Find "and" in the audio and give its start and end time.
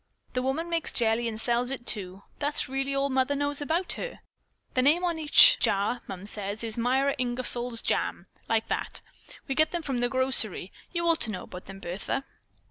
1.27-1.39